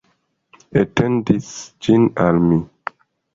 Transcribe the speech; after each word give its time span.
Etendis 0.81 1.51
ĝin 1.89 2.09
al 2.25 2.41
mi. 2.49 2.59